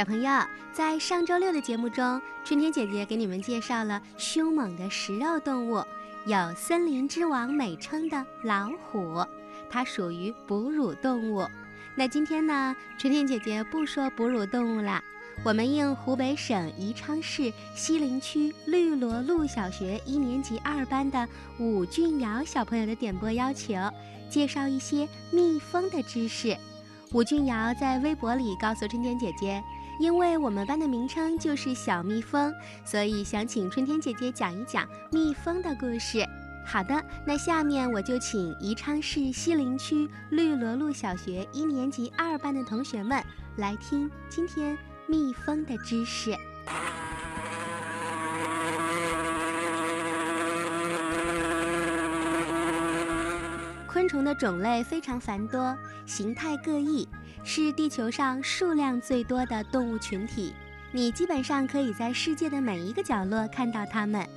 [0.00, 0.30] 小朋友，
[0.72, 5.84] 在上周六的节目中，春天姐姐给你们介绍了凶猛的食肉动物，
[6.24, 9.22] 有“森林之王”美称的老虎，
[9.68, 11.46] 它属于哺乳动物。
[11.94, 15.02] 那今天呢，春天姐姐不说哺乳动物了，
[15.44, 21.28] 我们应湖北省宜昌市西陵区绿萝路小学一年级二班的
[21.58, 23.74] 武俊尧小朋友的点播要求，
[24.30, 26.56] 介绍一些蜜蜂的知识。
[27.12, 29.60] 武俊瑶在微博里告诉春天姐姐，
[30.00, 32.50] 因为我们班的名称就是小蜜蜂，
[32.86, 36.26] 所以想请春天姐姐讲一讲蜜蜂的故事。
[36.64, 43.22] 好的，那下面我就请宜昌市西陵区绿萝路小学一年级二班的同学们
[43.58, 46.34] 来听今天蜜蜂的知识。
[53.86, 57.06] 昆虫的种类非常繁多，形态各异，
[57.44, 60.52] 是地球上数量最多的动物群体。
[60.92, 64.28] 你基本上可以在世界的每一个角落看到它们。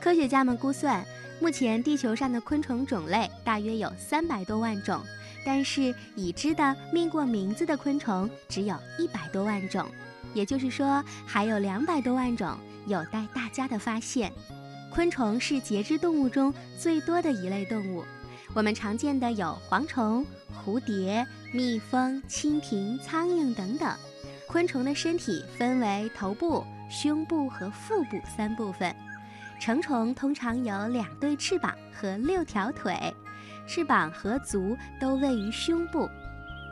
[0.00, 1.04] 科学家们估算，
[1.40, 5.00] 目前地球上的昆虫种类大约有三百多万种，
[5.46, 9.86] 但是已知的命过名字的昆虫只有一百多万种，
[10.34, 12.56] 也就是说，还有两百多万种
[12.86, 14.32] 有待大家的发现。
[14.92, 18.04] 昆虫是节肢动物中最多的一类动物。
[18.54, 23.90] 我们常见的有蝗虫、蝴蝶、蜜蜂、蜻蜓、苍蝇等等。
[24.46, 28.94] 昆虫的身体分为头部、胸部和腹部三部分。
[29.58, 33.14] 成虫通常有两对翅膀和六条腿，
[33.66, 36.06] 翅膀和足都位于胸部。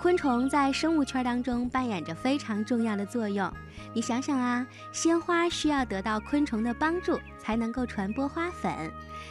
[0.01, 3.53] 昆虫在生物圈当中扮演着非常重要的作用。
[3.93, 8.73] 你想想啊，鲜花需要得到昆虫的帮助才能够传播花粉，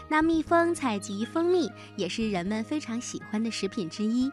[0.07, 4.31] 那蜜蜂采集蜂蜜也是人们非常喜欢的食品之一。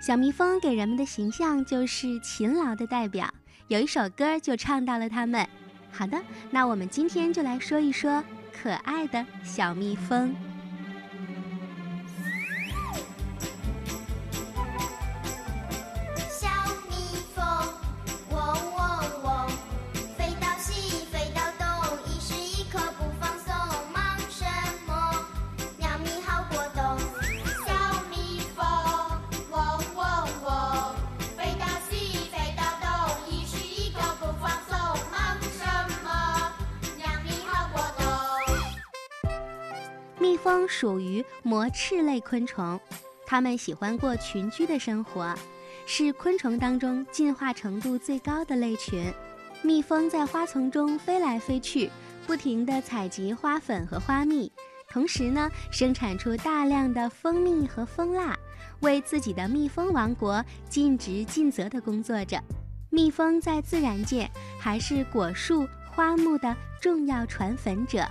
[0.00, 3.28] 小蜜蜂给人们的形象就是勤劳的代表，
[3.66, 5.44] 有一首歌就唱到了它们。
[5.90, 6.16] 好的，
[6.52, 8.22] 那我们今天就来说一说
[8.52, 10.32] 可爱的小蜜蜂。
[40.52, 42.78] 蜂属于膜翅类昆虫，
[43.24, 45.34] 它们喜欢过群居的生活，
[45.86, 49.10] 是昆虫当中进化程度最高的类群。
[49.62, 51.90] 蜜蜂在花丛中飞来飞去，
[52.26, 54.52] 不停地采集花粉和花蜜，
[54.90, 58.38] 同时呢，生产出大量的蜂蜜和蜂蜡，
[58.80, 62.38] 为自己的蜜蜂王国尽职尽责地工作着。
[62.90, 64.30] 蜜蜂在自然界
[64.60, 68.06] 还是果树、花木的重要传粉者。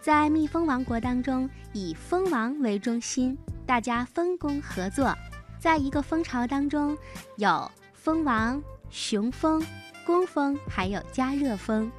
[0.00, 5.14] 在蜜蜂王国当中，以蜂王为中心，大家分工合作。
[5.58, 6.96] 在一个蜂巢当中，
[7.36, 9.62] 有蜂王、雄蜂、
[10.06, 11.92] 工蜂，还有加热蜂。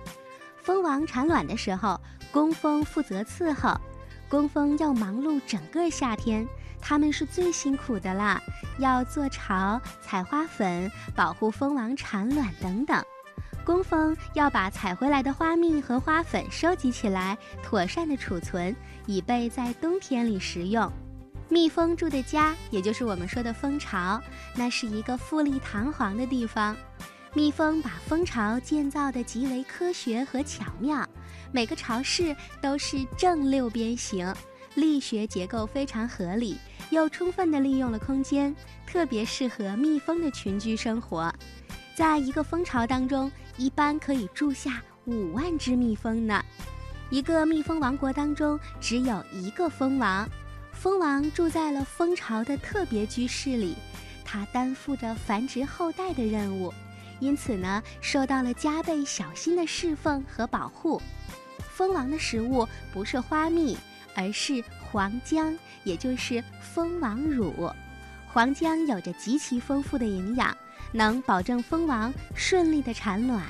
[0.64, 2.02] 蜂王产卵的时候，
[2.32, 3.80] 工蜂负责伺候。
[4.28, 6.48] 工蜂要忙碌整个夏天，
[6.80, 8.42] 它们是最辛苦的啦，
[8.80, 13.04] 要做巢、采花粉、保护蜂王产卵等等。
[13.64, 20.92] 工蜂要把采回来的花蜜和花粉收集起来，妥善的储存，以备在冬天里食用。
[21.48, 24.22] 蜜蜂住的家，也就是我们说的蜂巢，
[24.56, 26.76] 那是一个富丽堂皇的地方。
[27.34, 31.08] 蜜蜂把蜂巢建造的极为科学和巧妙，
[31.52, 34.34] 每个巢室都是正六边形，
[34.76, 36.58] 力学结构非常合理，
[36.90, 38.54] 又充分的利用了空间，
[38.88, 41.34] 特别适合蜜蜂的群居生活。
[41.96, 46.44] 在一个蜂巢当中，一般可以住下五万只蜜蜂呢。
[47.10, 50.28] 一个蜜蜂王国当中只有一个蜂王，
[50.72, 53.76] 蜂王住在了蜂巢的特别居室里，
[54.24, 56.74] 它担负着繁殖后代的任务，
[57.20, 61.02] 因此呢，受到了加倍小心的侍奉和保护。
[61.70, 63.78] 蜂王的食物不是花蜜，
[64.16, 67.70] 而是黄浆，也就是蜂王乳。
[68.28, 70.56] 黄浆有着极其丰富的营养。
[70.92, 73.44] 能保证蜂王顺利的产卵。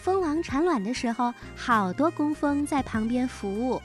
[0.00, 3.80] 蜂王产卵的时候，好多工蜂在旁边服务。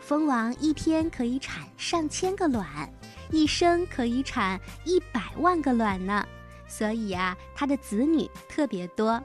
[0.00, 2.88] 蜂王一天可以产上千个卵，
[3.32, 6.24] 一生可以产一百万个卵呢。
[6.68, 9.20] 所以啊，它的子女特别多。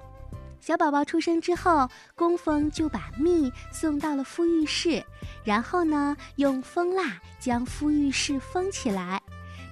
[0.60, 5.04] 小宝宝出生之后，工蜂就把蜜送到了孵育室，
[5.44, 9.21] 然后呢，用蜂蜡将孵育室封起来。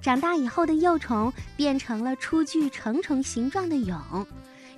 [0.02, 4.26] 长大以后的幼虫变成了初具成虫形状的蛹，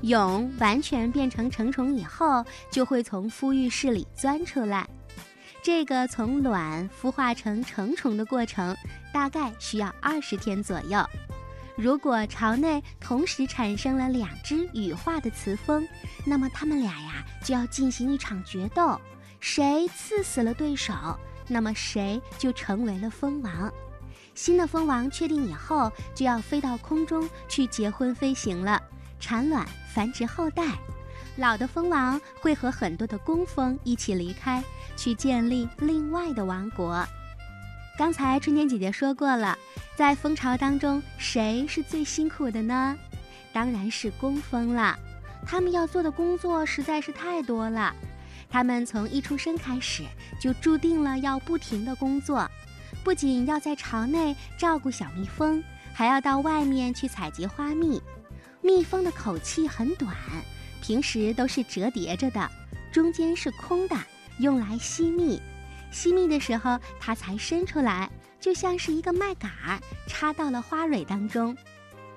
[0.02, 4.88] 蛹完全变成成虫以后，就会从孵育室里钻出来。
[5.62, 8.76] 这个从卵孵化成成虫的过程，
[9.12, 11.04] 大概需要二十天左右。
[11.76, 15.86] 如果巢内同时产生了两只羽化的雌蜂，
[16.26, 19.00] 那么它们俩呀就要进行一场决斗，
[19.38, 20.92] 谁刺死了对手，
[21.46, 23.72] 那么谁就成为了蜂王。
[24.34, 28.82] 新的蜂王确定以后，就要飞到空中去结婚飞行了，
[29.20, 30.72] 产卵繁殖后代。
[31.36, 34.62] 老的蜂王会和很多的工蜂一起离开，
[34.96, 37.06] 去建立另外的王国。
[37.98, 39.56] 刚才春天姐姐说过了，
[39.96, 42.96] 在蜂巢当中，谁是最辛苦的呢？
[43.52, 44.98] 当然是工蜂了。
[45.46, 47.94] 他们要做的工作实在是太多了，
[48.48, 50.04] 他们从一出生开始
[50.40, 52.48] 就注定了要不停的工作。
[53.04, 55.62] 不仅要在巢内照顾小蜜蜂，
[55.92, 58.00] 还要到外面去采集花蜜。
[58.60, 60.14] 蜜蜂的口气很短，
[60.80, 62.48] 平时都是折叠着的，
[62.92, 63.96] 中间是空的，
[64.38, 65.40] 用来吸蜜。
[65.90, 68.08] 吸蜜的时候，它才伸出来，
[68.40, 71.56] 就像是一个麦秆儿插到了花蕊当中。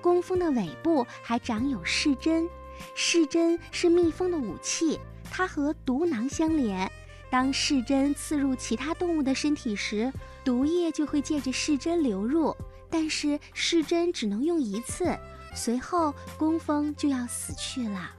[0.02, 2.48] 工蜂的尾部还长有视针，
[2.96, 5.00] 视针是蜜蜂的武器，
[5.32, 6.90] 它和毒囊相连。
[7.30, 10.12] 当噬针刺入其他动物的身体时，
[10.44, 12.56] 毒液就会借着噬针流入，
[12.90, 15.18] 但是噬针只能用一次，
[15.54, 18.12] 随后工蜂就要死去了。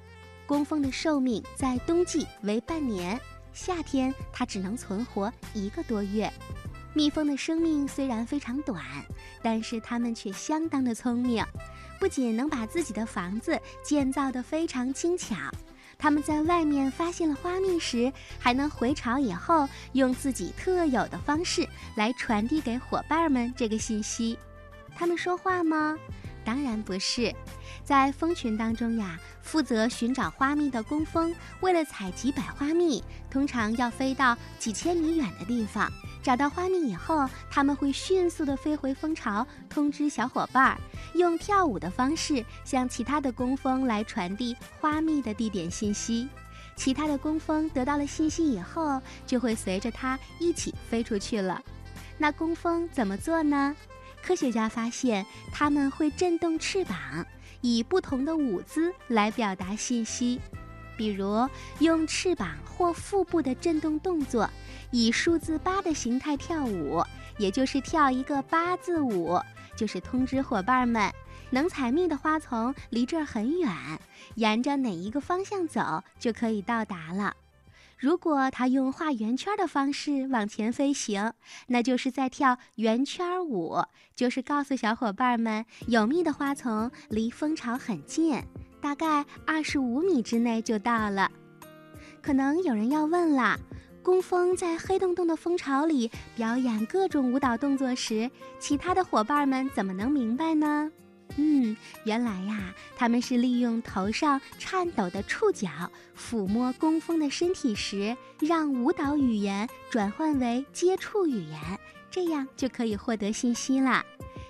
[0.46, 3.18] 工蜂的寿命在冬季为半年，
[3.52, 6.30] 夏天它只能存活一个多月。
[6.92, 8.82] 蜜蜂的生命虽然非常短，
[9.42, 11.44] 但是它们却相当的聪明，
[11.98, 15.36] 不仅能把自己的房子建造得非常轻巧。
[15.98, 21.66] 他们在外面发现了花蜜时，还能回巢以后用自己特有的方式
[21.96, 24.38] 来传递给伙伴们这个信息。
[24.94, 25.96] 他们说话吗？
[26.44, 27.34] 当然不是。
[27.82, 35.90] 在蜂群当中呀，负责寻找花蜜的工蜂，为了采集百花蜜，通常要飞到几千米远的地方。
[36.26, 40.76] 找到花蜜以后，他们会迅速地飞回蜂巢，通知小伙伴儿，
[41.14, 46.28] 用跳舞的方式向其他的工蜂来传递花蜜的地点信息。
[46.74, 51.62] 其他的工蜂得到了信息以后，就会随着它一起飞出去了。
[52.18, 53.76] 那工蜂怎么做呢？
[54.20, 57.24] 科学家发现，它们会震动翅膀，
[57.60, 60.40] 以不同的舞姿来表达信息。
[60.96, 61.48] 比如
[61.80, 64.48] 用翅膀或腹部的震动动作，
[64.90, 67.02] 以数字八的形态跳舞，
[67.38, 69.38] 也就是跳一个八字舞，
[69.76, 71.12] 就是通知伙伴们，
[71.50, 73.70] 能采蜜的花丛离这儿很远，
[74.36, 77.34] 沿着哪一个方向走就可以到达了。
[77.98, 81.32] 如果它用画圆圈的方式往前飞行，
[81.68, 83.82] 那就是在跳圆圈舞，
[84.14, 88.42] 就是告诉小伙伴们，有蜜的花丛离蜂巢很近。
[88.86, 91.28] 大概二十五米之内就到了。
[92.22, 93.58] 可能有人要问了：
[94.00, 98.30] 工蜂在黑洞洞的蜂巢里表演各种舞蹈动作时，
[98.60, 100.88] 其他的伙伴们怎么能明白呢？
[101.36, 105.68] 嗯，原来呀，他们是利用头上颤抖的触角
[106.16, 111.58] 抚摸工蜂的身体时，让舞蹈语言转换为接触语言，
[112.08, 114.04] 这样就可以获得信息了。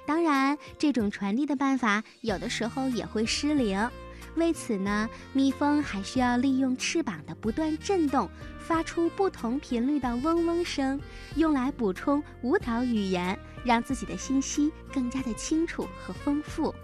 [0.07, 3.91] 当然，这种传递的办法有的时候也会失灵。
[4.37, 8.29] 为此呢，蜜蜂还需要利用翅膀的不断震动，
[8.59, 11.01] 发出不同频率的嗡嗡声，
[11.35, 16.75] 用来补充舞蹈语言，让自己的信息更加的清楚和丰富。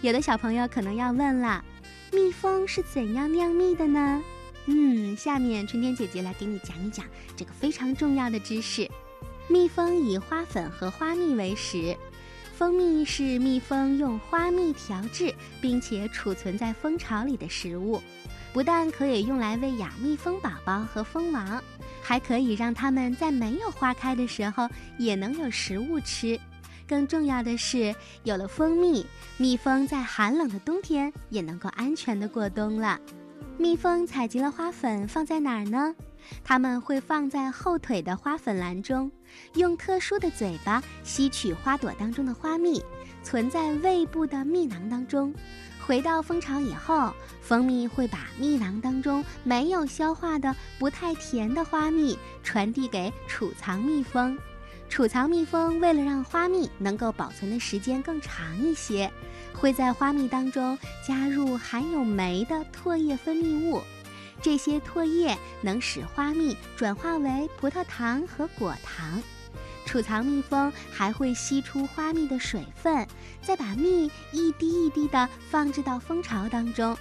[0.00, 1.64] 有的小朋友可能要问了，
[2.12, 4.22] 蜜蜂是怎样酿蜜的呢？
[4.66, 7.04] 嗯，下面春天姐姐来给你讲一讲
[7.34, 8.88] 这个非常重要的知识。
[9.48, 11.96] 蜜蜂以花粉和花蜜为食。
[12.58, 18.02] 蜂蜜是蜜蜂用花蜜调制并且储存在蜂巢里的食物，
[18.52, 21.62] 不但可以用来喂养蜜蜂宝宝和蜂王，
[22.02, 26.36] 还可以让它们在没有花开的时候也能有食物吃。
[26.88, 32.98] 更重要的是，有了蜂蜜，蜜蜂在寒冷的冬天也能够安全的过冬了。
[33.56, 35.94] 蜜蜂采集了花粉放在哪儿呢？
[36.44, 39.10] 它们会放在后腿的花粉篮中，
[39.54, 42.82] 用特殊的嘴巴吸取花朵当中的花蜜，
[43.22, 45.34] 存在胃部的蜜囊当中。
[45.86, 54.38] 回到蜂巢以后，蜂蜜会把蜜囊当中没有消化的不太甜的花蜜传递给储藏蜜蜂。
[54.90, 59.10] 储藏蜜蜂为了让花蜜能够保存的时间更长一些，
[59.52, 63.82] 会在花蜜当中加入含有酶的唾液分泌物。
[64.40, 69.22] 这些唾液能使花蜜转化为葡萄糖和果糖。
[69.84, 73.06] 储藏蜜蜂还会吸出花蜜的水分，
[73.42, 76.96] 再把蜜一滴一滴地放置到蜂巢当中。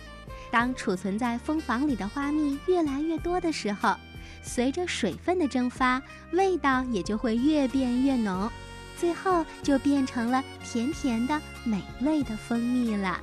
[0.50, 3.94] 当储存在蜂房里的花蜜越来越多的时候，
[4.42, 6.02] 随着水分的蒸发，
[6.32, 8.50] 味道也就会越变越浓，
[8.98, 13.20] 最后就变成了甜甜的美味的蜂蜜了。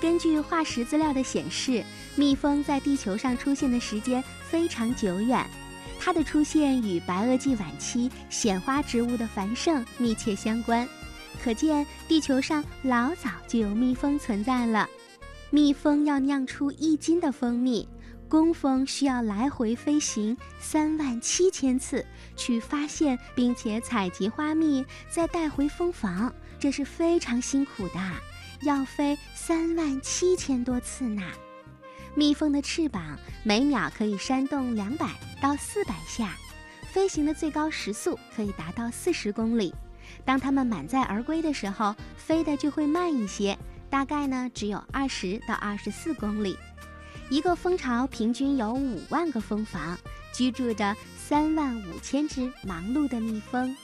[0.00, 1.84] 根据化石资料的显示，
[2.16, 5.48] 蜜蜂在地球上出现的时间非常久远，
[5.98, 10.86] 它的出现与白垩纪晚期显花植物的繁盛密切相关，
[11.42, 14.88] 可见地球上老早就有蜜蜂存在了。
[15.50, 17.88] 蜜蜂要酿出一斤的蜂蜜，
[18.28, 22.04] 工蜂需要来回飞行三万七千次
[22.36, 28.00] 去发现并且采集花蜜，再带回蜂房，这是非常辛苦的。
[28.62, 31.22] 要飞三万七千多次呢。
[32.14, 36.36] 蜜蜂的翅膀每秒可以扇动两百到四百下，
[36.92, 39.72] 飞行的最高时速可以达到四十公里。
[40.24, 43.56] 当它们满载而归的时候，飞的就会慢一些，
[43.88, 46.56] 大概呢只有二十到二十四公里。
[47.30, 49.96] 一个蜂巢平均有五万个蜂房，
[50.34, 53.74] 居住着三万五千只忙碌的蜜蜂。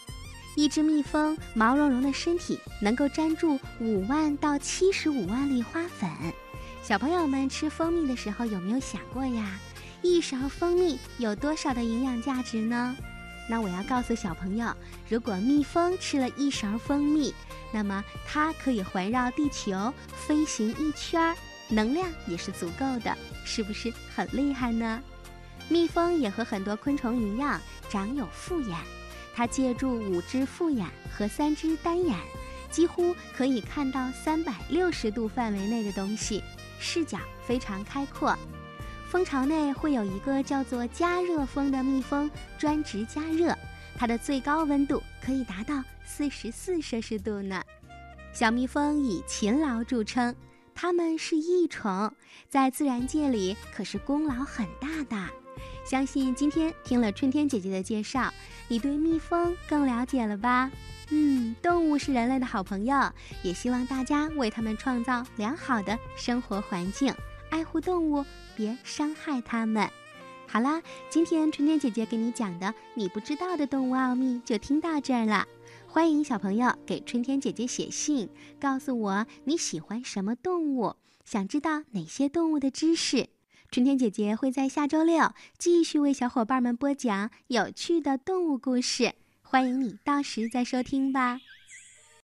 [0.57, 6.11] 一只蜜蜂毛茸茸的身体能够粘住五万到七十五万粒花粉。
[6.87, 9.59] 小朋友们吃蜂蜜的时候有没有想过呀？
[10.03, 12.97] 一勺蜂蜜有多少的营养价值呢？
[13.51, 14.73] 那我要告诉小朋友，
[15.09, 17.35] 如果蜜蜂吃了一勺蜂蜜，
[17.73, 21.35] 那么它可以环绕地球飞行一圈儿，
[21.69, 23.13] 能量也是足够的，
[23.45, 25.03] 是不是很厉害呢？
[25.69, 28.79] 蜜蜂也和很多昆虫一样，长有复眼。
[29.35, 32.17] 它借助五只复眼和三只单眼，
[32.71, 36.45] 几乎可以看到三百六十度范围内的东西，
[36.79, 38.37] 视角非常开阔。
[39.09, 43.57] 蜂巢内会有一个叫做加热蜂的蜜蜂，专职加热，
[43.97, 47.63] 它的最高温度可以达到四十四摄氏度呢。
[48.33, 50.35] 小蜜蜂以勤劳著称，
[50.75, 52.13] 它们是益虫，
[52.49, 55.46] 在自然界里可是功劳很大的。
[55.85, 58.33] 相信今天听了春天姐姐的介绍，
[58.69, 60.71] 你对蜜蜂更了解了吧？
[61.11, 67.15] 嗯，动物是人类的好朋友，也希望大家为它们创造良好的生活环境，
[67.49, 68.25] 爱护动物，
[68.57, 69.89] 别伤害它们。
[70.49, 75.47] 好啦，今天春天姐姐给你讲的你不知道的动物奥秘就听到这儿了。
[75.87, 78.29] 欢迎小朋友给春天姐姐写信，
[78.61, 80.95] 告诉我你喜欢什么动物，
[81.25, 83.29] 想知道哪些动物的知识。
[83.71, 91.41] 春天姐姐会在下周六继续为小伙伴们播讲有趣的动物故事，欢迎你到时再收听吧。